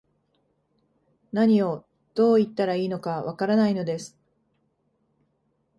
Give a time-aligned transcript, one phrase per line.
[1.31, 4.17] 何を、どう言ったらいいのか、わからないのです